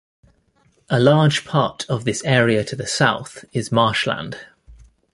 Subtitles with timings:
[0.89, 4.35] A large part of this area to the south is marshland.